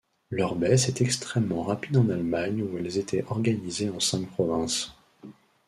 [0.31, 4.95] Leur baisse est extrêmement rapide en Allemagne où elles étaient organisées en cinq provinces.